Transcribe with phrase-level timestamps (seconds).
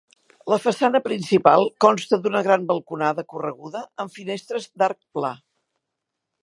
[0.51, 5.35] La façana principal consta d'una gran balconada correguda amb finestres d'arc pla.